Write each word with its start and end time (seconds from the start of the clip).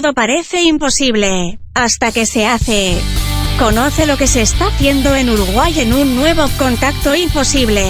Todo 0.00 0.14
parece 0.14 0.62
imposible 0.62 1.58
hasta 1.74 2.10
que 2.10 2.24
se 2.24 2.46
hace. 2.46 2.96
Conoce 3.58 4.06
lo 4.06 4.16
que 4.16 4.26
se 4.26 4.40
está 4.40 4.68
haciendo 4.68 5.14
en 5.14 5.28
Uruguay 5.28 5.78
en 5.78 5.92
un 5.92 6.16
nuevo 6.16 6.46
contacto 6.56 7.14
imposible. 7.14 7.84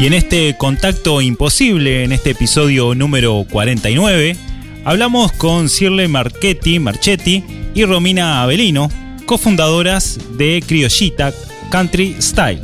Y 0.00 0.06
en 0.06 0.14
este 0.14 0.56
contacto 0.56 1.20
imposible, 1.20 2.04
en 2.04 2.12
este 2.12 2.30
episodio 2.30 2.94
número 2.94 3.44
49, 3.50 4.38
hablamos 4.86 5.32
con 5.32 5.68
Cirle 5.68 6.08
Marchetti, 6.08 6.78
Marchetti 6.78 7.44
y 7.74 7.84
Romina 7.84 8.42
Avelino, 8.42 8.88
cofundadoras 9.26 10.18
de 10.38 10.64
Criollita 10.66 11.34
Country 11.70 12.16
Style. 12.20 12.60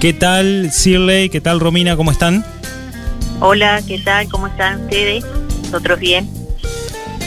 ¿Qué 0.00 0.12
tal 0.12 0.70
Cirle? 0.72 1.28
¿Qué 1.30 1.40
tal 1.40 1.60
Romina? 1.60 1.96
¿Cómo 1.96 2.10
están? 2.12 2.44
Hola, 3.40 3.82
¿qué 3.86 3.98
tal? 3.98 4.28
¿Cómo 4.28 4.46
están 4.46 4.82
ustedes? 4.84 5.24
Nosotros 5.64 5.98
bien. 5.98 6.28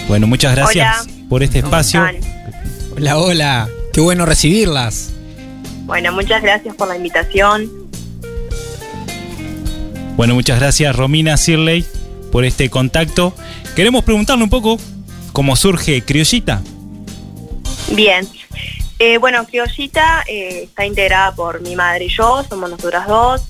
Bueno, 0.07 0.27
muchas 0.27 0.55
gracias 0.55 1.07
por 1.29 1.43
este 1.43 1.59
espacio. 1.59 2.05
Hola, 2.95 3.17
hola. 3.17 3.69
Qué 3.93 4.01
bueno 4.01 4.25
recibirlas. 4.25 5.11
Bueno, 5.85 6.11
muchas 6.13 6.41
gracias 6.41 6.75
por 6.75 6.87
la 6.87 6.95
invitación. 6.95 7.69
Bueno, 10.15 10.35
muchas 10.35 10.59
gracias 10.59 10.95
Romina 10.95 11.35
Sirley 11.37 11.85
por 12.31 12.45
este 12.45 12.69
contacto. 12.69 13.33
Queremos 13.75 14.03
preguntarle 14.03 14.43
un 14.43 14.49
poco 14.49 14.77
cómo 15.33 15.55
surge 15.55 16.03
Criollita. 16.03 16.61
Bien. 17.93 18.27
Eh, 19.03 19.17
bueno, 19.17 19.43
Criollita 19.47 20.23
eh, 20.27 20.65
está 20.65 20.85
integrada 20.85 21.33
por 21.33 21.59
mi 21.61 21.75
madre 21.75 22.05
y 22.05 22.09
yo, 22.09 22.43
somos 22.47 22.69
nosotras 22.69 23.07
dos. 23.07 23.49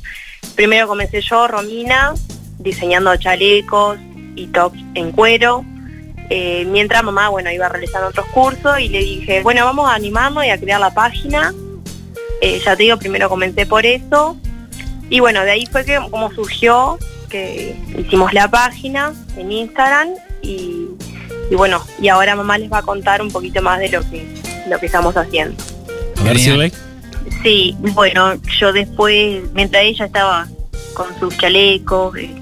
Primero 0.55 0.87
comencé 0.87 1.19
yo, 1.19 1.45
Romina, 1.45 2.13
diseñando 2.57 3.13
chalecos 3.17 3.99
y 4.37 4.47
tops 4.47 4.79
en 4.95 5.11
cuero. 5.11 5.65
Eh, 6.29 6.65
mientras 6.69 7.03
mamá, 7.03 7.27
bueno, 7.27 7.51
iba 7.51 7.67
realizando 7.67 8.07
otros 8.07 8.27
cursos 8.27 8.79
y 8.79 8.87
le 8.87 8.99
dije, 8.99 9.43
bueno, 9.43 9.65
vamos 9.65 9.89
a 9.89 9.95
animarnos 9.95 10.45
y 10.45 10.51
a 10.51 10.57
crear 10.57 10.79
la 10.79 10.93
página. 10.93 11.53
ya 12.41 12.77
te 12.77 12.83
digo, 12.83 12.95
primero 12.95 13.27
comencé 13.27 13.65
por 13.65 13.85
eso 13.85 14.37
y 15.09 15.19
bueno, 15.19 15.43
de 15.43 15.51
ahí 15.51 15.65
fue 15.65 15.83
que 15.83 15.99
como 16.09 16.31
surgió 16.31 16.97
que 17.27 17.75
hicimos 17.97 18.31
la 18.31 18.49
página 18.49 19.11
en 19.35 19.51
Instagram 19.51 20.11
y, 20.41 20.87
bueno, 21.51 21.83
y 21.99 22.07
ahora 22.07 22.37
mamá 22.37 22.57
les 22.57 22.71
va 22.71 22.77
a 22.77 22.83
contar 22.83 23.21
un 23.21 23.31
poquito 23.31 23.61
más 23.61 23.79
de 23.79 23.89
lo 23.89 24.01
que, 24.09 24.25
lo 24.67 24.79
que 24.79 24.85
estamos 24.85 25.15
haciendo. 25.15 25.61
Sí, 27.43 27.75
bueno, 27.79 28.35
yo 28.59 28.73
después, 28.73 29.43
mientras 29.53 29.83
ella 29.83 30.05
estaba 30.05 30.47
con 30.93 31.07
sus 31.19 31.35
chalecos, 31.37 32.15
eh, 32.17 32.33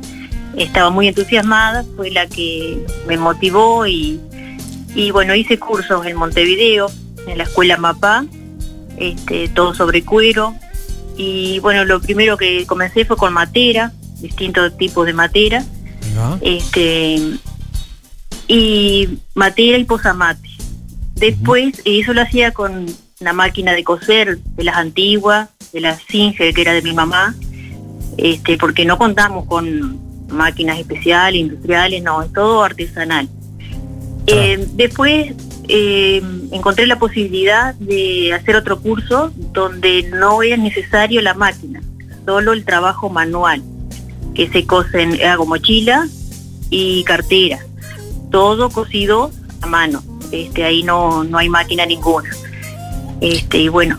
estaba 0.57 0.89
muy 0.89 1.07
entusiasmada, 1.07 1.85
fue 1.95 2.11
la 2.11 2.27
que 2.27 2.85
me 3.07 3.17
motivó 3.17 3.85
y, 3.87 4.19
y 4.95 5.11
bueno, 5.11 5.35
hice 5.35 5.57
cursos 5.59 6.05
en 6.05 6.17
Montevideo, 6.17 6.91
en 7.27 7.37
la 7.37 7.43
escuela 7.45 7.77
MAPA, 7.77 8.25
este, 8.97 9.47
todo 9.49 9.73
sobre 9.73 10.03
cuero, 10.03 10.55
y 11.15 11.59
bueno, 11.59 11.83
lo 11.83 11.99
primero 11.99 12.37
que 12.37 12.65
comencé 12.65 13.05
fue 13.05 13.17
con 13.17 13.33
matera, 13.33 13.91
distintos 14.21 14.77
tipos 14.77 15.05
de 15.05 15.13
matera. 15.13 15.63
Este, 16.41 17.21
y 18.47 19.19
matera 19.35 19.77
y 19.77 19.83
posamate. 19.83 20.48
Después 21.19 21.81
eso 21.83 22.13
lo 22.13 22.21
hacía 22.21 22.51
con 22.51 22.85
la 23.19 23.33
máquina 23.33 23.73
de 23.73 23.83
coser 23.83 24.39
de 24.39 24.63
las 24.63 24.77
antiguas, 24.77 25.49
de 25.73 25.81
la 25.81 25.97
Singe, 25.99 26.53
que 26.53 26.61
era 26.61 26.73
de 26.73 26.81
mi 26.81 26.93
mamá, 26.93 27.35
este, 28.17 28.57
porque 28.57 28.85
no 28.85 28.97
contamos 28.97 29.45
con 29.45 29.99
máquinas 30.29 30.79
especiales, 30.79 31.41
industriales, 31.41 32.01
no, 32.01 32.21
es 32.21 32.31
todo 32.31 32.63
artesanal. 32.63 33.27
Eh, 34.27 34.65
después 34.73 35.33
eh, 35.67 36.21
encontré 36.51 36.85
la 36.87 36.99
posibilidad 36.99 37.75
de 37.75 38.33
hacer 38.33 38.55
otro 38.55 38.79
curso 38.79 39.31
donde 39.53 40.03
no 40.03 40.41
es 40.41 40.57
necesario 40.57 41.21
la 41.21 41.33
máquina, 41.33 41.81
solo 42.25 42.53
el 42.53 42.63
trabajo 42.63 43.09
manual, 43.09 43.61
que 44.35 44.47
se 44.49 44.65
cosen, 44.65 45.21
hago 45.23 45.45
mochila 45.45 46.07
y 46.69 47.03
cartera, 47.03 47.59
todo 48.31 48.69
cosido 48.69 49.31
a 49.61 49.67
mano, 49.67 50.03
este, 50.31 50.63
ahí 50.63 50.83
no, 50.83 51.23
no 51.23 51.37
hay 51.37 51.49
máquina 51.49 51.85
ninguna. 51.85 52.29
Este, 53.21 53.59
y 53.59 53.67
bueno, 53.67 53.97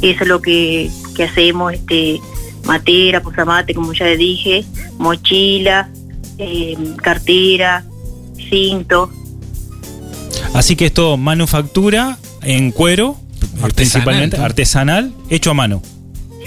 eso 0.00 0.22
es 0.22 0.28
lo 0.28 0.40
que, 0.40 0.90
que 1.14 1.24
hacemos, 1.24 1.72
este, 1.72 2.20
matera, 2.64 3.20
posamate, 3.20 3.74
como 3.74 3.92
ya 3.92 4.06
le 4.06 4.16
dije, 4.16 4.64
mochila, 4.98 5.88
eh, 6.38 6.76
cartera, 7.02 7.84
cinto, 8.48 9.10
Así 10.54 10.76
que 10.76 10.86
esto 10.86 11.16
manufactura 11.16 12.18
en 12.42 12.72
cuero, 12.72 13.16
principalmente 13.74 14.36
artesanal, 14.36 15.12
hecho 15.30 15.50
a 15.50 15.54
mano. 15.54 15.82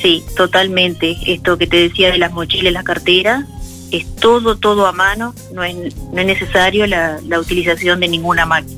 Sí, 0.01 0.23
totalmente. 0.35 1.17
Esto 1.25 1.57
que 1.57 1.67
te 1.67 1.77
decía 1.77 2.11
de 2.11 2.17
las 2.17 2.31
mochilas, 2.31 2.73
las 2.73 2.83
carteras, 2.83 3.45
es 3.91 4.05
todo, 4.17 4.57
todo 4.57 4.85
a 4.85 4.91
mano. 4.91 5.33
No 5.53 5.63
es, 5.63 5.75
no 6.13 6.19
es 6.19 6.25
necesario 6.25 6.85
la, 6.85 7.19
utilización 7.39 7.99
de 7.99 8.07
ninguna 8.07 8.45
máquina. 8.45 8.74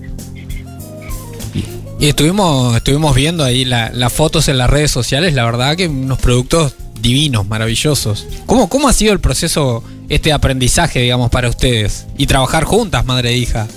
Y 2.00 2.09
estuvimos, 2.09 2.75
estuvimos 2.75 3.16
viendo 3.16 3.44
ahí 3.44 3.66
las 3.66 4.13
fotos 4.13 4.47
en 4.50 4.58
las 4.58 4.69
redes 4.69 4.91
sociales, 4.91 5.34
la 5.34 5.46
verdad 5.46 5.75
que 5.75 5.88
unos 5.88 6.19
productos 6.19 6.75
divinos, 7.02 7.47
maravillosos. 7.47 8.28
¿Cómo, 8.46 8.69
¿Cómo 8.69 8.88
ha 8.88 8.94
sido 8.94 9.13
el 9.13 9.19
proceso, 9.19 9.84
este 10.09 10.31
aprendizaje, 10.31 11.00
digamos, 11.00 11.31
para 11.31 11.50
ustedes? 11.50 12.06
Y 12.18 12.28
trabajar 12.28 12.66
juntas, 12.66 13.06
madre 13.06 13.30
e 13.30 13.38
hija. 13.38 13.68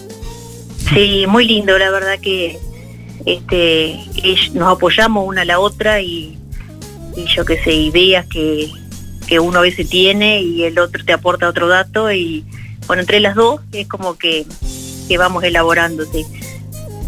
Sí, 0.92 1.24
muy 1.28 1.46
lindo, 1.46 1.78
la 1.78 1.90
verdad 1.90 2.18
que 2.20 2.58
este, 3.24 3.98
nos 4.54 4.76
apoyamos 4.76 5.26
una 5.26 5.42
a 5.42 5.44
la 5.44 5.58
otra 5.58 6.00
y, 6.00 6.38
yo 7.34 7.44
qué 7.44 7.62
sé, 7.62 7.72
ideas 7.72 8.26
que, 8.26 8.70
uno 9.40 9.60
a 9.60 9.62
veces 9.62 9.88
tiene 9.88 10.42
y 10.42 10.64
el 10.64 10.76
otro 10.80 11.04
te 11.04 11.12
aporta 11.12 11.48
otro 11.48 11.68
dato 11.68 12.10
y 12.10 12.44
bueno, 12.88 13.02
entre 13.02 13.20
las 13.20 13.36
dos 13.36 13.60
es 13.70 13.86
como 13.86 14.18
que, 14.18 14.44
vamos 15.16 15.44
elaborando, 15.44 16.04
sí. 16.04 16.26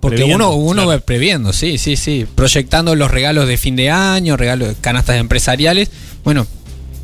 Porque 0.05 0.17
Previendo, 0.17 0.51
uno, 0.51 0.55
uno 0.57 0.83
claro. 0.83 0.89
va 0.89 0.99
previendo, 0.99 1.51
sí, 1.51 1.79
sí, 1.79 1.95
sí. 1.95 2.27
Proyectando 2.35 2.93
los 2.93 3.09
regalos 3.09 3.47
de 3.47 3.57
fin 3.57 3.75
de 3.75 3.89
año, 3.89 4.37
regalos 4.37 4.67
de 4.67 4.75
canastas 4.75 5.15
empresariales. 5.15 5.89
Bueno, 6.23 6.45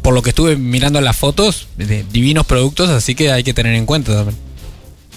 por 0.04 0.14
lo 0.14 0.22
que 0.22 0.30
estuve 0.30 0.56
mirando 0.56 1.02
las 1.02 1.18
fotos, 1.18 1.68
de 1.78 2.06
divinos 2.12 2.46
productos, 2.46 2.92
así 2.92 3.16
que 3.16 3.32
hay 3.32 3.44
que 3.44 3.56
tener 3.56 3.74
en 3.74 3.88
cuenta 3.88 4.14
también. 4.14 4.38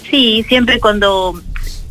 Sí, 0.09 0.43
siempre 0.49 0.79
cuando 0.79 1.39